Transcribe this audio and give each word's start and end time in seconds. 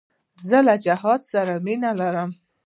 زه 0.47 0.57
له 0.67 0.75
جهاد 0.85 1.21
سره 1.31 1.53
مینه 1.65 1.91
لرم. 1.99 2.29